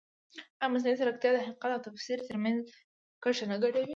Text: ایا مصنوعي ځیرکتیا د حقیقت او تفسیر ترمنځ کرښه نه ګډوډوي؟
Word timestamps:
ایا 0.59 0.71
مصنوعي 0.73 0.95
ځیرکتیا 0.99 1.31
د 1.33 1.37
حقیقت 1.45 1.71
او 1.75 1.85
تفسیر 1.87 2.17
ترمنځ 2.29 2.61
کرښه 3.23 3.45
نه 3.51 3.55
ګډوډوي؟ 3.61 3.87